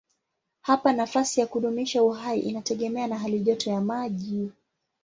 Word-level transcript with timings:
Hapa 0.61 0.93
nafasi 0.93 1.39
ya 1.39 1.47
kudumisha 1.47 2.03
uhai 2.03 2.39
inategemea 2.39 3.07
na 3.07 3.17
halijoto 3.19 3.69
ya 3.69 3.81
maji. 3.81 4.51